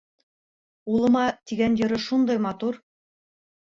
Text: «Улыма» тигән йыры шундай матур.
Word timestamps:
«Улыма» 0.95 1.23
тигән 1.53 1.79
йыры 1.83 2.03
шундай 2.09 2.43
матур. 2.51 2.85